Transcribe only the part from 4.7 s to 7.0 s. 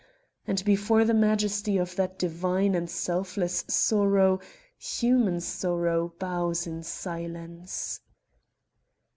human sorrow bows in